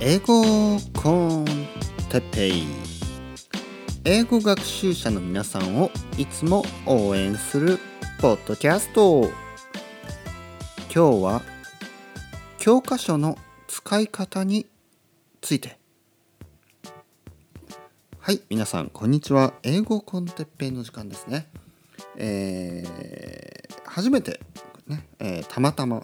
[0.00, 1.44] 英語コン
[2.10, 2.64] テッペイ。
[4.04, 7.78] 英語学習者の皆さんをいつも応援する
[8.20, 9.22] ポッドキャスト。
[10.94, 11.42] 今日は
[12.58, 13.36] 教科書の
[13.68, 14.66] 使い方に
[15.40, 15.78] ついて。
[18.18, 19.54] はい皆さんこんにちは。
[19.62, 21.48] 英語コンテッペイの時間ですね。
[22.16, 24.40] えー、初めて
[24.86, 26.02] ね、えー、たまたま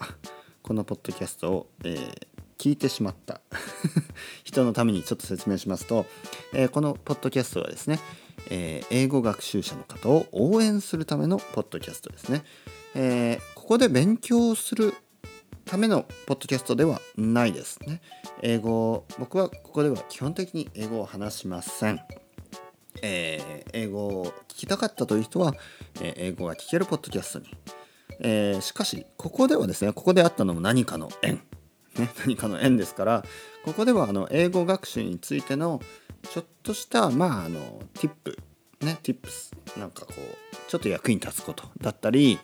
[0.61, 2.27] このポッドキャストを、えー、
[2.57, 3.41] 聞いてしまった。
[4.43, 6.05] 人のためにちょっと説明しますと、
[6.53, 7.99] えー、このポッドキャストはですね、
[8.49, 12.43] えー、英語学習者の方を応援するためのポッドキャストですね、
[12.95, 14.93] えー、ここで勉強する
[15.65, 18.01] ためのポッドキャストではないですね。
[18.41, 22.01] 英語僕はここでは基本的に英語を話しません。
[23.01, 25.55] えー、英語を聞きたかったという人は、
[26.01, 27.47] えー、英語が聞けるポッドキャストに、
[28.19, 31.41] えー、しかしここではですねここであったのも何かの縁。
[31.97, 33.23] ね、 何かの縁ですから
[33.63, 35.81] ここではあの英語学習についての
[36.31, 38.37] ちょっとしたまああのティップ
[38.81, 42.39] ねティップスなんかこうちょっと役に立つことだったり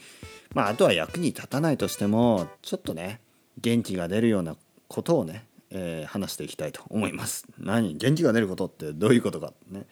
[0.53, 3.21] まああとは役に立たないとしてもちょっとね
[3.61, 4.55] 元気が出るような
[4.87, 7.45] ことをね、えー、話していきたいと思います。
[7.57, 7.95] 何？
[7.97, 9.53] 元気が出ることってどういうことか？
[9.69, 9.85] ね。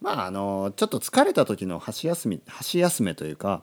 [0.00, 3.62] まああのちょっと疲れた時の箸休み箸休めというか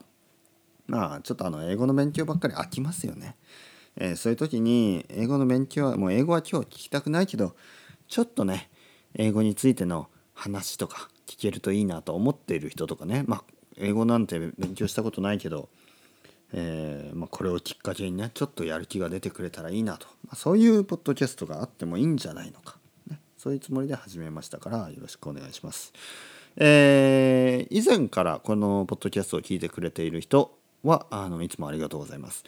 [0.86, 3.36] まあちょっとあの英語の勉強ばっかり飽きますよね。
[3.98, 7.56] えー、そういう時に英語の勉強はもう英語は今日聞きたくないけど
[8.08, 8.70] ちょっとね
[9.16, 13.44] 英語についての話とか聞けるといいなと思っている人とかねまあ
[13.78, 15.70] 英語なんて勉強したことないけど、
[16.54, 22.78] えー、まあ、これをきっかけにねちょっとやる気が出てくれたらいいなと、まあ、そういうポッドキャストがあってもいいんじゃないのか、
[23.10, 25.94] ね、そういうつもりで始めましたからよろしくお願いします。
[26.60, 32.44] えー、以前からこのポッドキャストを聞いてくれている人はあのいつもありがとうございます。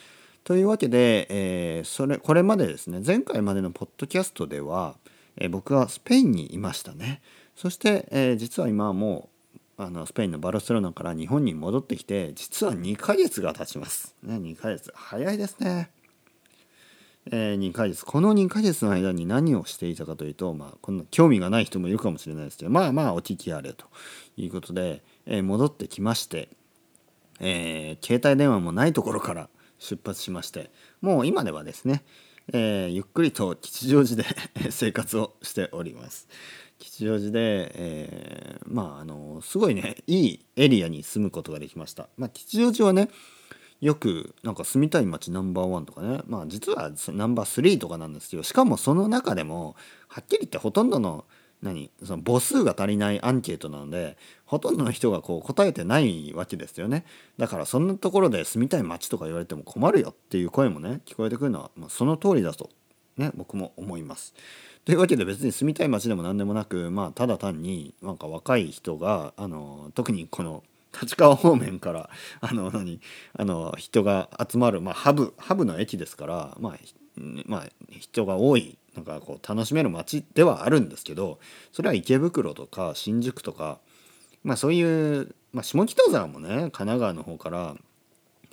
[0.50, 4.96] というわけで、えー、それこれまでですね前回までのポッドキャストでは、
[5.38, 7.22] えー、僕はスペインにいましたね。
[7.56, 9.30] そして、えー、実は今はも
[9.78, 14.92] うあのスペインのバルセロナから日本に戻ってきて実は2ヶ月が経ちます、ね、2ヶ月。
[14.96, 15.92] 早いですね。
[17.30, 18.04] え、2ヶ月。
[18.04, 23.86] この2ヶ月の間に何をしていたかというと、まあ、こんな興味がない人もいるかもしれないですけどまあまあお聞きあれと
[24.36, 26.50] いうことで、え、戻ってきまして、
[27.40, 29.50] え、携帯電話もないところから
[29.80, 30.70] 出発しまして
[31.02, 32.04] もう今ではですね、
[32.54, 34.26] えー、ゆっくりと吉祥寺で
[34.72, 36.28] 生活をしております。
[36.78, 42.08] 吉祥寺で、えー、まああのすごいねいいエリアに住むことができました。
[42.18, 43.10] まあ、吉祥寺はね
[43.82, 49.76] よくなんか住みたい街ナンバーワンとかねまあ実はナンバー3とかなんですけどしかもその中でも
[50.08, 51.26] はっきり言ってほとんどの
[51.62, 51.92] 何？
[52.04, 57.06] その母数が足りないアンケートなのでほとんどの人がこう答えてないわけですよね。
[57.38, 62.70] だからそんなところで住みたい街とか言われても困るよっていう声もね聞こえてくるのは、まあ、その通りだと、
[63.18, 64.34] ね、僕も思います。
[64.86, 70.64] というわけで別に住みたい街でも何でもなく、まあ、ただ単になんか若い人があの特にこの
[71.00, 72.10] 立川方面から
[72.42, 73.00] あの何？
[73.38, 76.78] あの人が集まる、まあ、ハブハブの駅ですから、まあ
[77.46, 77.68] まあ、
[78.00, 81.40] 人が多いなんかこう楽しめる街ではあるんですけど
[81.72, 83.80] それは池袋とか新宿とか、
[84.44, 87.76] まあ、そういう、まあ、下北沢もね神奈川の方から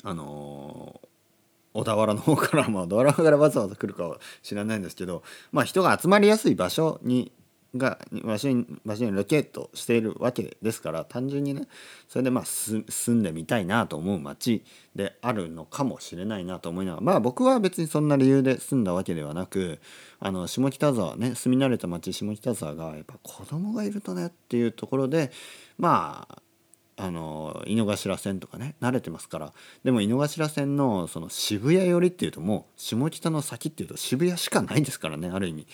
[0.05, 7.33] あのー、小田原の方からまあ小田原からわざわざ来るかは知らないんですけど、まあ、人が集まりやすい場所に
[7.79, 11.63] がわしにわしにロケットしているわけですから単純にね
[12.09, 14.65] それでまあ住んでみたいなと思う街
[14.95, 19.81] であるのかもしれないなと思いながらまあ僕は別にそんな理由で住んだわけではなく
[20.21, 25.31] あの下北沢ね住み慣れた町下北沢がやっぱ子供がいるとねっていうところで
[25.79, 26.43] まあ
[26.99, 29.53] あの井の頭線とかね慣れてますから。
[29.85, 35.67] でも井の頭線のその渋谷寄りっていうともう下北の先っていうと渋谷しかないですからねある意味。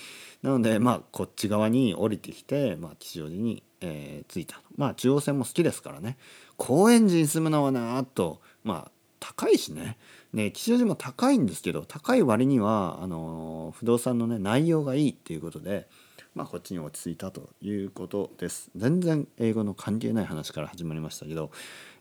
[0.42, 6.16] なのでまあこっち側に降りてきて、まあ、吉祥寺に、えー、着いたまあ中央線も好きですからね。
[6.56, 8.90] 高円寺に住むのはなあとまあ
[9.20, 9.98] 高いしね。
[10.32, 15.88] ね吉祥寺も高いんですけど高い割にはあの不動産のね内容がいいっていうことで
[16.34, 21.50] まあこっちに落ち着いたということです全然英語の関係ない話から始まりましたけど、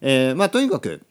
[0.01, 1.01] えー、まあとにかく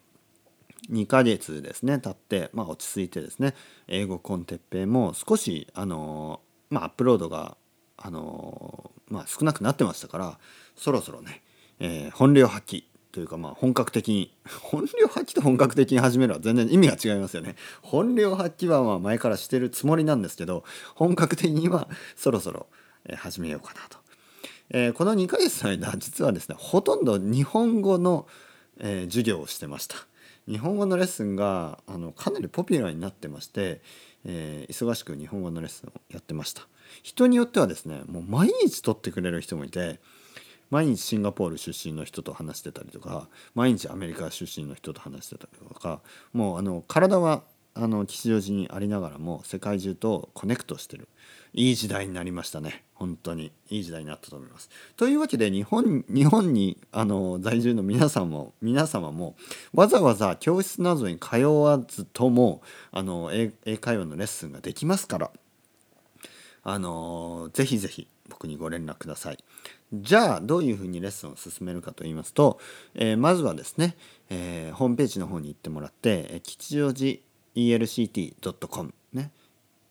[0.90, 3.54] 2ヶ月ですね経って、まあ、落ち着いてですね
[3.88, 6.40] 英語コンテッペイも少しあの
[6.70, 7.56] まあ、アップロードが、
[7.96, 10.38] あのー、まあ、少なくなってましたから
[10.76, 11.42] そろそろね、
[11.80, 14.32] えー、本領発揮というかまあ本格的に
[14.62, 17.56] 本領発揮と本格的に始めるは全然意味が違いますよね。
[17.82, 20.64] 本領発揮はまあ前からしてるつもりなんですけど
[20.94, 22.68] 本格的にはそろそろ
[23.16, 23.98] 始めようかなと。
[24.70, 28.26] え、この2ヶ月の間実はですねほとんど日本語の、
[28.78, 29.96] え、授業をしてました。
[30.48, 33.80] 日本語のレッスンがあのかなりポピュラーになってまして、
[34.24, 36.66] えー忙しく日本語のレッスンをやってました
[37.02, 40.00] 人によってはですねもう毎日取ってくれる人もいて
[40.70, 46.00] 毎日シンガポール出身の人と話してたりとか毎日アメリカ出身の人と話してたりとか
[46.32, 47.42] もうあの体は
[47.74, 51.08] あの吉祥寺にありながらも世界中と connect してる
[51.52, 54.68] いい時代になりましたね本当にいい時代になったと思います。
[54.96, 59.36] というわけで日本日本にあの在住の皆さんも皆様も
[59.72, 62.60] わざわざ教室などに通わずとも
[62.92, 65.30] あの英英会話のレッスンができますから
[66.62, 69.38] あのぜひぜひ僕にご連絡ください。
[69.92, 72.60] じゃあどういうふうにレッスンを進めるかと言いますと、
[72.94, 73.96] えーまずはですね、
[74.28, 77.18] えーホームページの方に行ってもらって吉祥寺
[77.56, 79.32] ELCT.com ね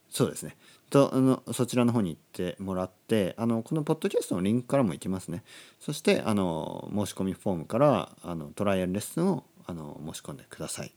[0.10, 0.56] そうですね
[0.90, 5.44] とあのそちらの方に行ってもらってあのこのポッドキャストのリンクからも行きますね。
[5.80, 10.92] そしてあの申し込みフォームからあのトライアルレッスンをあの申し込んでください。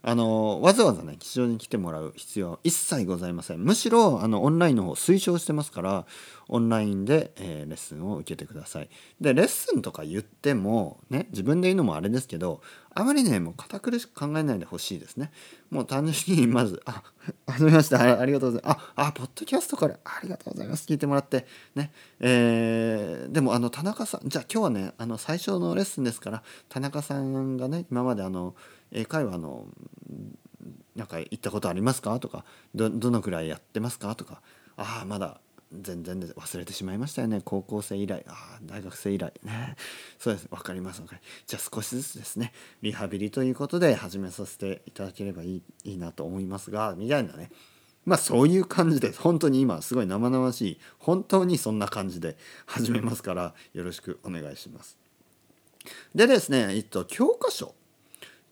[0.00, 3.64] あのわざわざね吉祥寺に来てもらう必要は一切ございません。
[3.64, 6.06] むしろあのオンラインの方推奨してますから
[6.48, 8.88] オンラインで、えーレッスンを受けてください。
[9.20, 12.60] でレッスンとか言ってもね自分で言うのもあれですけど
[12.94, 15.30] あまりねもう堅苦しく考えないでほしいですね。
[15.70, 17.02] もう単純に まず「あ
[17.46, 21.92] はじめましてあありがとうございます」ああポッドキャストからありがとうございます」聞いてもらってね。
[22.20, 28.54] えーでもあの田中さんじゃあ今日はねあの最初のレッスンですから田中さんがね今まであの
[28.92, 29.66] 英会話の
[30.96, 32.18] なんか行ったことありますか？
[32.20, 32.44] とか
[32.74, 34.14] どどのくらいやってますか？
[34.14, 34.42] とか
[34.76, 35.40] ああまだ
[35.72, 37.42] 全然忘れてしまいましたよね。
[37.44, 39.76] 高校生以来ああ大学生以来ね。
[40.18, 40.48] そうです。
[40.48, 41.00] 分かります。
[41.00, 42.52] 分かりじゃあ少しずつですね。
[42.80, 47.50] リハビリということで始めさせていただければいいいいなと思いますがみたいなね。
[48.06, 54.96] まあそういう感じで本当に今すごい生々しい本当にそんな感じで始めますからよろしくお願いします。
[56.14, 57.74] でですね、えっと、教科書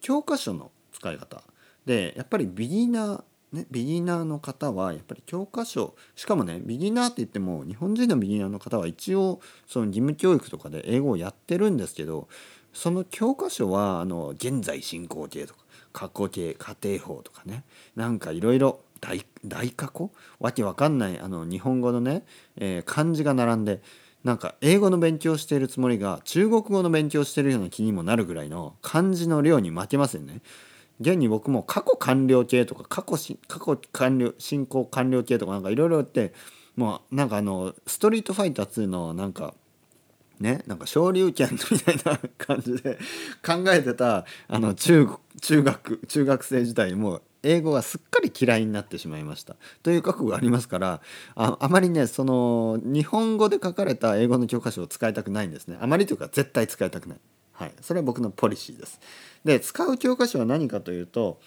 [0.01, 1.43] 教科書の使い方。
[1.85, 3.23] でやっぱりビギナー
[3.53, 12.29] ねビギナーの方はやっぱり教科書しかもねビギナーって言っても日本人のビギナーの方は一応その義務教育とかで英語をやってるんですけど
[12.73, 15.61] その教科書はあの現在進行形とか
[15.93, 17.63] 過去形家庭法とかね
[17.95, 19.21] なんかいろいろ大
[19.71, 20.11] 過去？
[20.41, 22.25] わけわかんないあの日本語のね、
[22.57, 23.81] えー漢字が並んで
[24.27, 30.41] なんか英語の勉強しているつもりが中国語の勉強してるような気にもなるぐらいの漢字の量に負けますよね。
[31.01, 36.33] 現に僕も過去完了形とか過去し過去完了進行完了形とかなんかいろいろあって
[36.75, 39.55] もうなんかあのストリートファイター2のなんか
[40.41, 42.99] ねなんか昇竜拳みたいな感じで
[43.47, 45.09] 考えてたあの中
[45.41, 51.01] 中学中学生時代も英語がすっかり嫌いになってしまいましたという過去がありますから
[51.35, 57.19] ああまりねその日本語で書かれた英語の教科書を使いたくないんですねあまりというか絶対使いたくない。
[57.53, 59.01] はい、それは僕のポリシーです。
[59.43, 61.41] で使う教科書は何かというと,、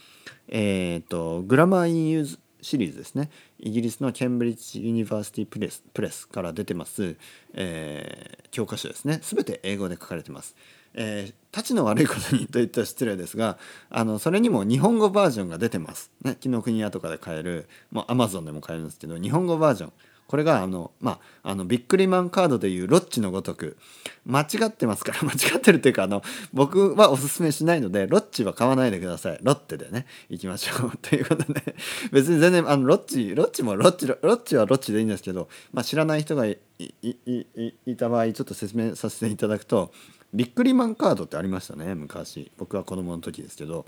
[0.47, 3.29] えー、と Grammar in Use シリーズですね
[3.59, 7.15] イギリスの Cambridge University Press Press から出てます、
[7.53, 10.55] えー教科書ですね全て英語で書かれてます。
[10.95, 13.59] えー、立ちの悪いことにと言ったら失礼ですが
[13.91, 16.11] あのそれにも日本語バージョンが出てます。
[16.23, 19.93] ね、紀ノ国屋とかで買えるもう Amazon でも買えるんですけど日本語バージョン
[20.27, 23.77] これがあのまああのビックリマンカードでいうロッチのごとく
[24.25, 26.23] 間違ってますから 間違ってるっていうかあの
[26.53, 29.39] 僕はおすすめしないのでロッチは買わないでください。
[29.41, 30.97] ロッテでね行きましょう。
[31.01, 31.75] ということで
[32.11, 39.91] 別に全然あのロッチロッチもロッチロッチはロッチでいいんですけど、まあ、知らない人がいいいいいた場合ちょっと説明させていただくと
[40.33, 42.51] ビックリマンカードってありましたね昔。
[42.57, 43.85] 僕は子供の時ですけど。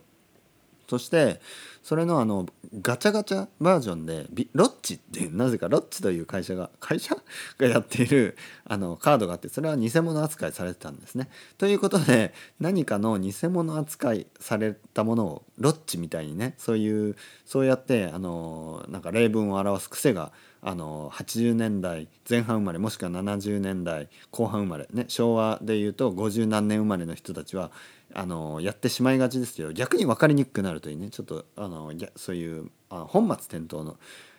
[0.91, 1.39] そして
[1.83, 2.45] それのあの
[2.81, 7.15] ガチャガチャバージョンでロッチっていうなぜかロッチという会社が会社？
[7.57, 11.29] がやっているあのカードがあってそれは偽物扱いされてたんですね。
[11.57, 27.71] ということで何かの偽物扱いされたものをロッチみたいにねそういうそうやってあのなんか例文を表す癖があの80年代前半生まれもしくは70年代後半生まれね昭和でいうと50何年生まれの人たちは
[28.13, 31.09] あのやってしまいがちですけど逆に分かりにくくなるというね。
[31.09, 33.97] ちょっとあのそういうあ本末転倒の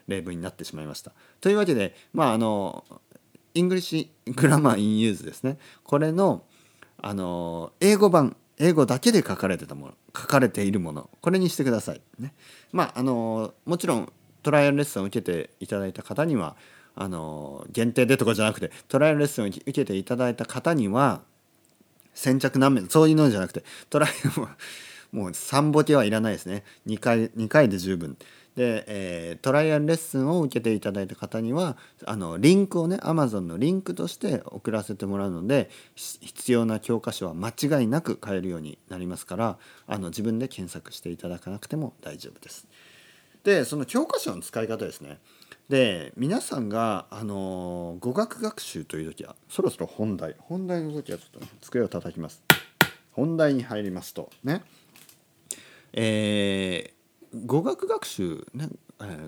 [0.09, 1.13] 例文になってしまいました。
[1.41, 2.85] というわけでまああの
[3.55, 5.59] English Grammar in Use ですね。
[5.85, 6.45] これの
[6.99, 11.11] あの英語版英語だけで書かれてたもの書かれているもの。
[11.21, 12.01] これにしてください。
[12.19, 12.35] ね、
[12.73, 14.13] まああのもちろん
[14.43, 16.57] トライアルレッスンを受けていただいた方には
[16.95, 21.23] あの限定でとかじゃなくてトライアルレッスンを受けていただいた方には
[22.15, 24.49] 先着何名そういうのじゃなくてトライアルも
[25.13, 28.17] もう3ボケはいらないですね2回2回で十分
[28.57, 42.67] で、えー、トライアルレッスンを受けていただいた方にはあのリンクをね Amazon のリンクとして送らせてもらうので必要な教科書は間違いなく買えるようになりますからあの自分で検索していただかなくても大丈夫です。
[43.45, 45.19] でその教科書の使い方ですね。
[45.69, 52.43] で皆さんが、あの語学学習という時はそろそろ本題本題の時はちょっと、ね、机を叩きます。
[53.13, 54.63] 本題に入りますとね
[55.93, 58.69] えー、語学学習ね、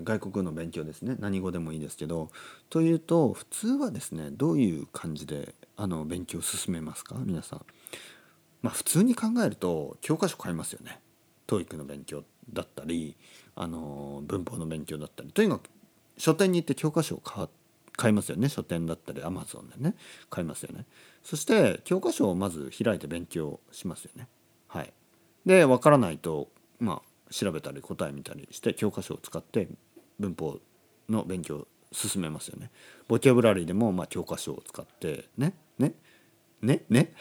[0.03, 2.31] 外国の勉強ですね何語でもいいですけど
[2.69, 7.15] というと普通はですねどういう感じであの勉強を進めますか？
[7.23, 7.65] 皆さん。
[8.61, 10.99] まあ普通に考えると教科書買いますよね。
[11.47, 13.15] TOEIC の勉強だったり
[13.55, 15.69] あの文法の勉強だったりとにかく
[16.17, 17.47] 書店に行って教科書を買
[17.97, 18.49] 買いますよね。
[18.49, 19.95] 書店だったりアマゾンでね。
[20.29, 20.85] 買いますよね。
[21.23, 24.27] そして教科書をまず開いて勉強しますよね。
[24.67, 24.93] はい。
[25.45, 29.67] で分からないとまあ調べたり答え見たりして教科書を使って
[30.19, 30.59] 文法
[31.09, 32.69] の勉強を進めますよね。
[33.07, 35.93] ボキャブラリーでもまあ教科書を使ってねね
[36.61, 37.13] ねね。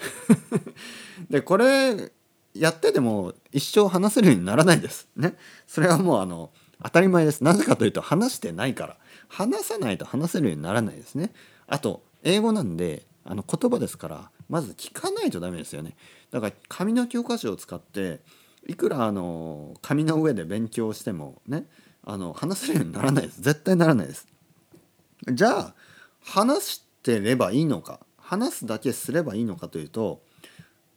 [1.30, 2.12] でこれ
[2.54, 5.08] やってても一生話せるようにならないです。
[5.16, 5.36] ね。
[5.66, 6.50] それはもうあの
[6.83, 7.43] 当たり前です。
[7.43, 8.97] なぜかというと話してないから。
[9.28, 11.33] 話さないと話せるようにならないですね。
[11.66, 15.97] あと英語なんであの言葉ですからまず聞かないとダメですよね。
[16.31, 18.21] だから紙の教科書を使って
[18.66, 21.66] いくらあの紙の上で勉強してもね
[22.04, 23.43] あの話せるようにならないです。
[23.43, 24.28] 絶対ならないです。
[25.33, 25.75] じゃあ
[26.21, 30.23] 話してればいいのか話すだけすればいいのかというと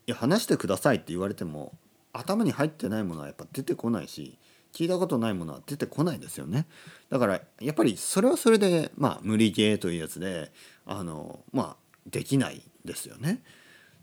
[0.06, 1.74] いや話してくださいって言われても
[2.14, 4.38] 頭に入ってないものはやっぱ出てこないし
[4.74, 6.68] 聞いたことないものは出てこないですよね。
[7.10, 10.52] だからやっぱりそれはそれでまあ無理ゲーというやつで
[10.86, 13.42] あのまあできないですよね。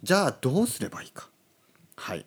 [0.02, 1.28] じゃあどうすればいいか。
[1.96, 2.26] はい。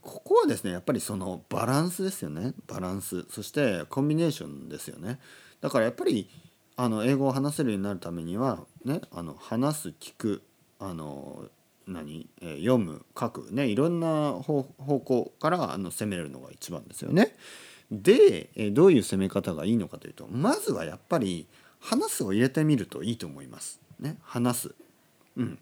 [0.00, 2.54] ここはですねやっぱりそのバランスですよね。
[2.66, 3.24] バランス。
[3.30, 5.18] そしてコンビネーションですよね。
[5.60, 6.28] だからやっぱり
[6.76, 10.42] あの英語を話せるようになるためにはねあの話す聞く
[10.78, 11.44] あの
[11.86, 17.36] 何、え、読む書くねいろんな方向からあの攻めるのが一番ですよね。
[17.90, 21.46] で、え、どういう攻め方がいいのかというとまずはやっぱり
[21.80, 23.80] 話すを入れてみるといいと思います。
[24.00, 24.74] ね、話す。
[25.36, 25.58] うん。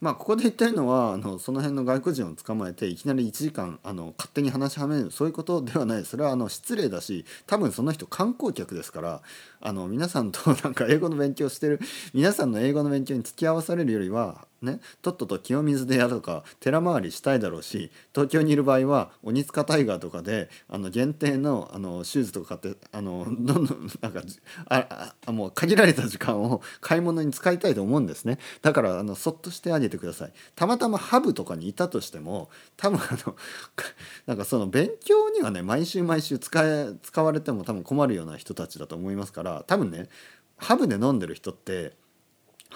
[0.00, 9.22] まあここで言ってるのはあのその辺の外国人を捕まえていきなり1時間あの勝手に話しはめるそういうことではないそれはあの失礼だし多分その人観光客ですから
[9.60, 11.80] あの皆さんとなんか英語の勉強してる
[12.14, 24.22] 皆さんの英語の勉強に付き合わされるよりはね、とっとと清水寺とか寺回りしたいだろうし東京にいる場合は鬼塚タイガーとかであの限定のあのシューズとか買ってあのどんどんなんか
[24.68, 28.38] ああもう限られた時間を買い物に使いたいと思うんですね。
[28.62, 30.32] だからあのそっとしてあげてください。
[30.56, 33.36] たまたまハブとかにいたとしても多分あの
[34.26, 40.08] なんかその勉強にはね毎週毎週使え使われても多分困るような人たちだと思いますから多分ね
[40.56, 41.92] ハブで飲んでる人って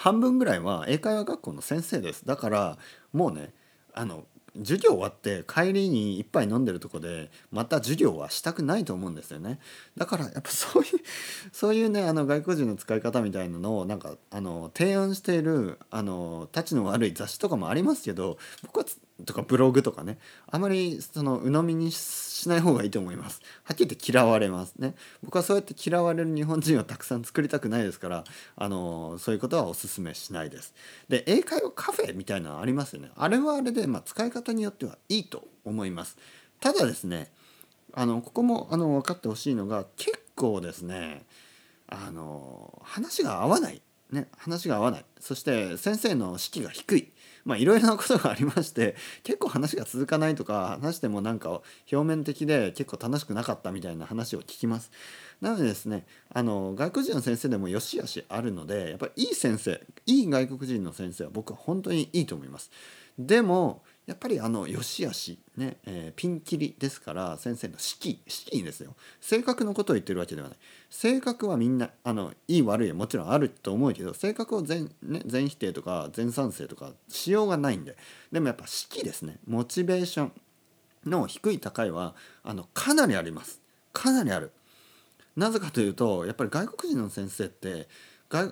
[0.03, 2.27] 半分ぐらいは英会話学校の先生です。
[2.27, 2.77] だから
[3.13, 3.53] もうね
[3.95, 4.25] あの
[4.57, 9.61] 授業終わって帰りに一杯飲んでるとこでまた授業はしたくないと思うんですよね。
[9.97, 10.91] だからやっぱそういう
[11.53, 18.85] そういうねあの外国人の使い方みたいなのをなんかあの提案しているあのたちの悪い雑誌とかもありますけど僕は
[19.25, 20.19] とかブログとかね。
[20.51, 23.41] あまりその鵜呑みにしない方がいいと思います。
[23.65, 24.95] はっきり言って嫌われますね。
[25.23, 28.25] 僕はそうやって嫌われる日本人をたくさん作りたくないですから
[28.57, 30.75] あのそういうことはお勧めしないです。
[31.09, 33.11] で英会話カフェみたいなのありますよね。
[33.17, 36.17] あれはあれで、まあ、使い方によってはいいと思います。
[36.61, 37.31] ただですね
[37.95, 41.25] あのここもあの分かってほしいのが結構ですね
[41.89, 43.83] あの話が合わない。
[44.13, 47.13] ね話が合わないそして先生の士気が低い
[47.45, 54.91] まあいろいろなことがありまして結構話が続かないとか話してもなんか表面的で結構楽しくなかったみたいな話を聞きます。
[55.41, 62.71] なのでですねあの外国人の先生でもよしよしあるのでやっぱりいい先生いい外国人の先生は僕は本当にいいと思います。
[63.19, 68.95] でもやっぱりあの良し悪しね、えー、ピンキリですから先生の指揮指揮ですよ。
[69.21, 70.59] 性格のことを言ってるわけではない。
[70.91, 77.97] 性格はみんなあのいい悪いはもちろんあると思うけど性格を全,、ね、全否定とか全賛成とかしようがないんで。
[78.33, 79.39] でもやっぱ指揮ですね。
[79.47, 80.33] モチベーション
[81.07, 83.61] の低い高いはあのかなりあります。
[83.93, 84.51] かなりある。
[85.37, 87.89] なぜかというとやっぱり外国人の先生って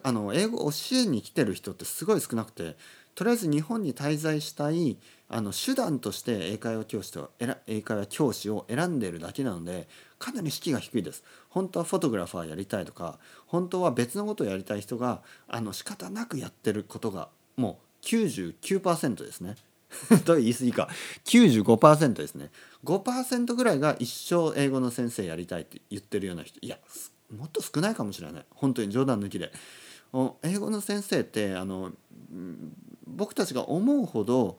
[0.03, 2.77] あの英語を教えに来てる人ってすごい少なくて
[3.21, 4.97] とりあえず日本に滞在したい
[5.29, 7.33] あの手段として英会話教師と
[7.67, 11.23] 英会話教師を選んでいるだけなのでかなり士気が低いです。
[11.51, 19.57] 本当はフォトグラファーやりたいとか本当は別のことをやりたい人があの仕方なくやってることがもう99%ですね。
[20.25, 20.89] と言い過ぎか
[21.27, 22.51] 95%ですね
[22.85, 26.79] 5%ぐらいが一生英語の先生やりたいって言ってるような人いや
[27.37, 29.53] もっと少ないかもしれない本当に冗談抜きで
[30.43, 31.93] 英語の先生ってあの
[33.15, 34.59] 僕たちが思うほど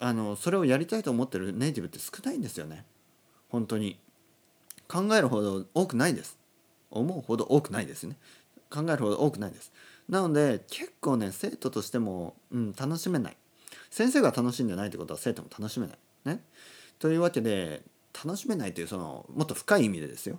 [0.00, 2.84] あのそれをやりたいと思ってるネイティブって少ないんですよね。
[3.48, 3.98] 本当に。
[4.86, 6.38] 考えるほど多くないです。
[6.90, 8.16] 思うほど多くないですね。
[8.70, 9.72] 考えるほど多くないです。
[10.08, 13.36] なので結構ね生徒としても、うん、楽しめない。
[13.90, 15.98] 先生が楽しんでないってことは生徒も楽しめない。
[16.24, 16.42] ね。
[16.98, 17.82] というわけで
[18.24, 20.38] 楽しめないというそのもっと深い意味でですよ、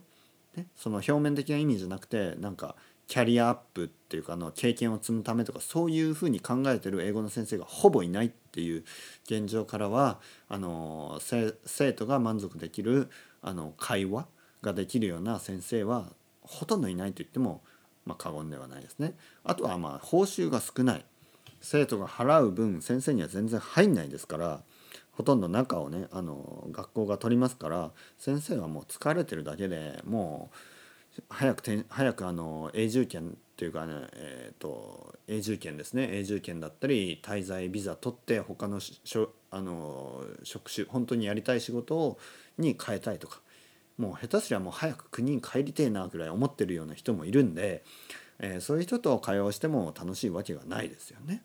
[0.55, 2.75] ね、その表面的な意味じゃなくてなんか
[3.09, 8.83] キャリアアップっていうかの経験を積むためとかそういうふうに考えてる英語の先生がほぼいないっていう
[9.25, 11.19] 現状からはあの
[11.65, 13.09] 生徒が満足できる
[13.41, 14.27] あの会話
[14.61, 16.05] ができるような先生は
[16.43, 17.63] ほとんどいないと言っても、
[18.05, 19.15] まあ、過言ではないですね。
[19.43, 21.05] あとはまあ報酬が少ない
[21.61, 24.61] 生徒が払う分先生には全然入んないですから
[25.13, 30.55] ほとんど中をねあの学校が取りますから先生はもう疲れてるだけでもう
[31.29, 42.19] 早くて早くあの永住権っていうかねえっ、ー、と永住権ですね永住権だったり滞在ビザ取って他のしょあの職種本当にやりたい仕事を
[42.57, 43.41] に変えたいとか
[43.97, 47.83] もう下手すりゃもう早く国に帰りてえなぐらい思ってるような人もいるんで、
[48.39, 51.43] えー、そういう人と会話をしても楽しいわけがないですよね。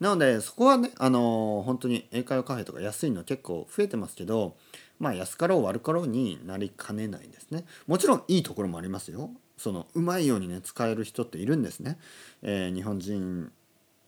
[0.00, 4.56] なのでそこはねあのー、本当に英会話カフェとか安いの結構増えてますけど
[4.98, 7.64] まあ安かろう悪かろうになりかねないですね。
[7.86, 9.30] もちろんいいところもありますよ。
[9.56, 11.98] そのうまいようにね使える人っているんですね。
[12.42, 13.50] えー、日本人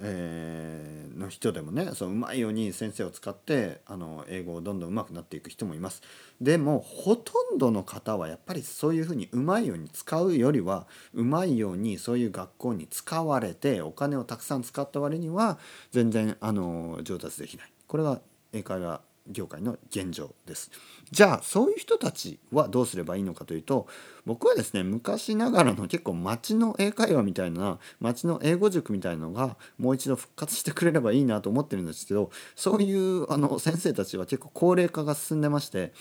[0.00, 6.02] えー、の人でもねそううまいように先生を使ってあの英語をどんどん上手くなっていく人もいます。
[6.40, 15.58] でもほとんどの方はやっぱりそういうふうにうまいように使うよりはうまいようにそういう学校に使われてお金をたくさん使った割には
[15.92, 17.72] 全然あの上達できない。
[17.86, 18.20] これは
[18.52, 20.70] 英会話業界の現状です。
[21.10, 23.86] じゃあそういう人たちはどうすればいいのかというと
[24.26, 35.92] 僕はですね昔ながらの結構街の英会話みたいな街の英語塾みたいのがもう一度復活してくれればいいなと思ってるんですけどそういうあの先生たちは結構高齢化が進んでまして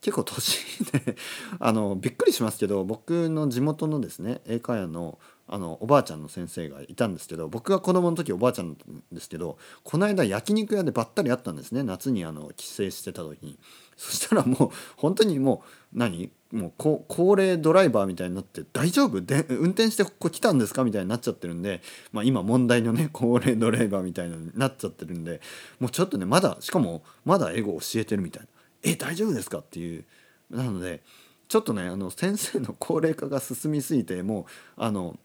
[0.00, 1.16] 結構年で
[1.58, 5.18] あのびっくりしますけど僕の地元のですね英会話の
[5.50, 11.82] あのおばあちゃんの先生がいたんですけど僕が子供の時おばあちゃんなんですけどこの間焼肉屋でばったり会ったんですね。
[11.82, 13.58] 夏にあの帰省してた時に。
[13.96, 16.30] そしたらもう本当にもう何？
[16.52, 19.20] もう高齢ドライバーみたいになって大丈夫？
[19.20, 20.84] で運転してここ来たんですか？
[20.84, 21.80] みたいになっちゃってるんで、
[22.12, 25.40] まあ、今問題のね 高齢ドライバーみたいになっちゃってるんで
[25.80, 28.48] もうちょっとねまだしかもまだ英語教えてるみたいな
[28.84, 30.04] 「え大丈夫ですか?」っていう。
[30.50, 31.02] なので
[31.48, 34.44] ちょっとねあの先生の高齢化が進みすぎてもう
[34.76, 35.18] あの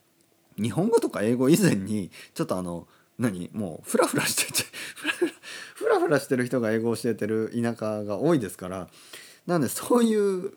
[0.60, 2.88] 日本語とか英語以前にちょっとあの
[3.20, 4.70] 何もうフラフラしてて
[5.76, 8.90] フラフラしてる人が英語を教えてる田舎が多いですから
[9.46, 10.54] なのでそういう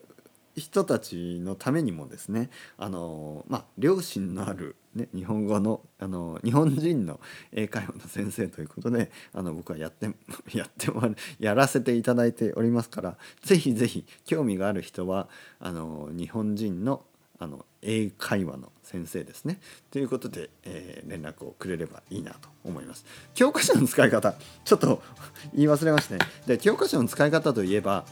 [0.55, 7.19] 人たちのためにもですねあのまあ両親のある、ね、日本語のあの日本人の
[7.51, 10.09] 英会話の先生ということであの僕はやって
[10.53, 15.29] やってもやらせていただいておりますから是非是非興味がある人は
[15.59, 17.05] あの日本人の
[17.39, 19.59] あの英会話の先生ですね。
[19.89, 23.05] ということで、えー、連絡をくれればいいなと思います。
[23.33, 25.01] 教科書の使い方ちょっと
[25.55, 26.19] 言い忘れましたね。
[26.45, 28.05] で教科書の使い方といえば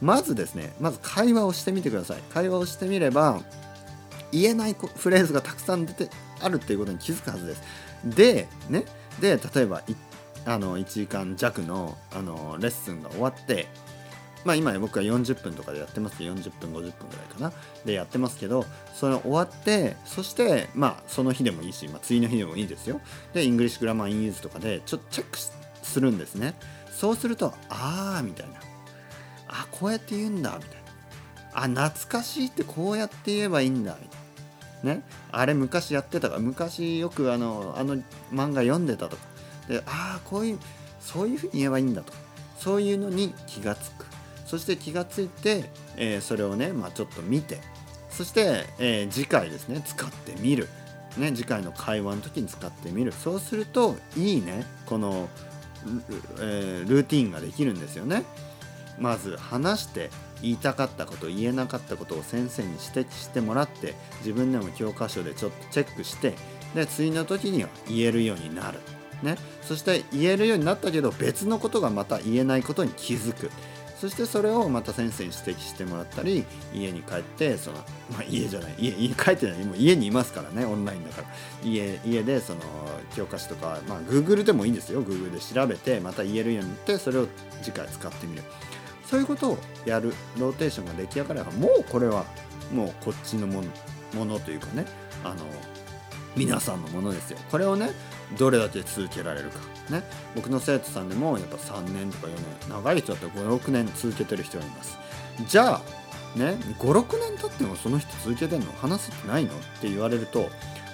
[0.00, 2.22] まずですねまず会話をしてみてください。
[2.32, 3.42] 会話をしてみれば
[4.30, 7.62] 言えないフレーズがたくさん出てあるっていうことに気づくはずです。
[8.04, 8.84] でね
[9.20, 9.82] で例えば
[10.44, 13.68] あの1時間弱のあのレッスンが終わって
[14.44, 16.92] まあ今僕は40分とかでやってます40分50分ぐらい
[17.32, 17.52] かな。
[17.84, 23.00] でやってますけどそれ終わってそしてまあその日でもいいし、まあ、次の日でもいいですよ。
[23.32, 25.38] で English Grammar in Use とかでちょっとチェック
[25.86, 26.54] するんですね。
[26.90, 28.54] そうするとああみたいな。
[29.48, 30.82] あこうやって言うんだみたい
[31.74, 31.82] な。
[31.84, 34.94] あ懐かしいってこうやって言えばいいんだみたいな。
[34.94, 35.02] ね。
[35.30, 37.96] あれ昔やってたか昔よくあのあの
[38.32, 39.22] 漫画読んでたとか。
[39.68, 40.58] でああこういう
[41.00, 42.12] そういうふうに言えばいいんだと。
[42.58, 44.11] そういうのに気が付く。
[44.52, 45.64] そして気がついて、
[45.96, 47.58] えー、それをね、まあ、ちょっと見て
[48.10, 50.68] そして、えー、次回ですね使ってみる、
[51.16, 53.12] ね、次回の会話の時に使ってみる。
[53.12, 55.30] そうするといいねこの、
[56.38, 58.24] えー、ルーティンができるんですよね。
[58.98, 60.10] まず話して
[60.42, 66.34] 言いたかったこと言えなかったことを先生に指摘してもらって自分でも教科書でちょっとチェックして
[66.74, 68.80] で次の時には言えるようになる、
[69.22, 73.50] ね、そして言えるようになったけど別のことがまた言えないことに気づく。
[74.02, 77.76] そしてそれをまた先生に指摘してもらったり家に帰ってその、
[78.10, 81.28] まあ、家じゃない家家帰ってないもう家にいますからねオンラインだから。
[81.62, 82.60] 家家でその
[83.14, 85.04] 教科書とか、まあ、Google でもいいんですよ。
[85.04, 87.28] Google で調べてまた言えるようになってそれを
[87.62, 88.42] 次回使ってみる。
[89.06, 92.24] そういうことをやるローテーションが出来上がればもうこれは
[92.74, 93.68] もうこっちのもの
[94.14, 94.84] ものというかね
[95.22, 95.36] あの
[96.34, 97.38] 皆さんのものですよ。
[97.52, 97.90] これをね
[98.38, 99.58] どれだけ続けられるか。
[99.90, 100.02] ね。
[100.34, 104.98] 僕の生徒さんでもやっぱ3年とか4年長い人だったら56年続けてる人がいます。
[105.46, 108.72] じゃあね56年経ってもその人続けてんの？
[108.72, 109.52] 話せてないの？
[109.52, 110.48] って言われると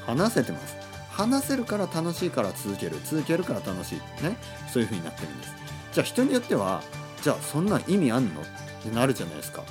[0.07, 0.77] 話せてます。
[1.11, 2.97] 話せるから楽しいから続ける。
[3.05, 3.99] 続けるから楽しい。
[4.23, 4.37] ね。
[4.73, 5.55] そういう風になってるんです。
[5.93, 6.83] じゃあ人によっては
[7.23, 8.41] じゃあそんな意味あんの？
[8.41, 8.45] っ
[8.83, 9.63] てなるじゃないですか。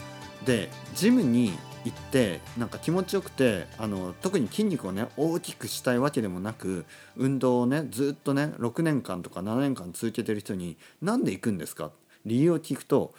[0.46, 11.92] でジムに行ってなんか気持ちよくてあの特に筋肉をね大きくしたいわけでもなく運動をねずっとね6年間とか7年間続けてる人に何で行くんですか？
[12.26, 13.14] 理由を聞くと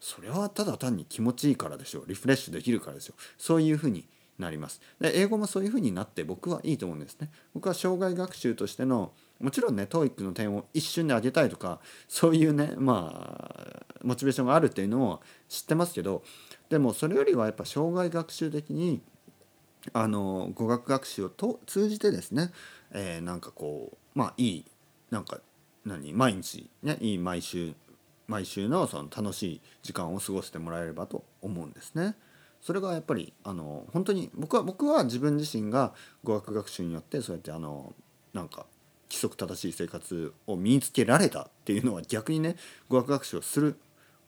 [0.00, 2.04] それはただ単に気持ちいいからでしょう。
[2.06, 3.14] リフレッシュできるからですよ。
[3.38, 4.06] そういうふうに
[4.38, 4.80] なります。
[5.00, 7.30] で英語もそういうふうになって僕はいいと思うんですね。
[7.54, 16.22] 僕は障害学習としてのもちろんね TOEIC の点を一瞬で上げたいとかそういうねまあモチベーションがあるっていうのを知ってますけど
[16.72, 19.02] でもそれよりはやっぱ障害学習的に
[19.92, 22.50] あの語学学習をと通じてですね、
[22.92, 24.64] えー、なんかこうまあいい
[25.10, 25.40] なんか
[25.84, 27.74] 何毎日ねいい毎週
[28.26, 32.14] 毎週のその楽しい時間を過ごしてもらえればと思うんですね。
[32.62, 35.92] それがやっぱりあの本当に僕は僕は自分自身が
[36.24, 37.92] 語学学習によってそうやってあの
[38.32, 38.64] なんか
[39.10, 42.56] 規則正しい生活を身につけられたっていうのは逆にね
[42.88, 43.76] 語学学習をする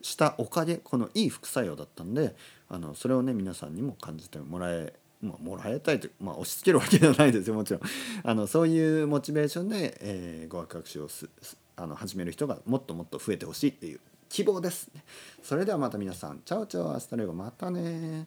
[0.04, 2.36] したおかげこのいい副作用だったんで
[2.68, 7.82] あのそれをね皆さんにも感じてもらえまあ、もらいたいとまあ、押し付けるわけではないですよもちろん。
[8.22, 11.26] あのそういうモチベーションで、えー、語学学習をす
[11.76, 14.90] あの始める人がもっともっと増えてほしいっていう希望です、
[15.42, 18.26] それではまた皆さんチャオチャオアスタレゴまたね